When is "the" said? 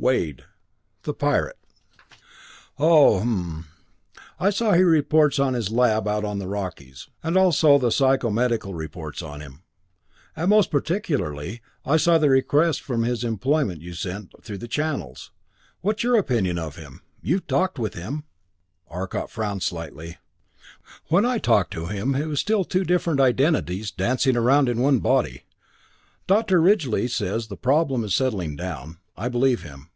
1.02-1.12, 4.72-4.86, 6.38-6.48, 7.76-7.90, 12.16-12.30, 27.48-27.56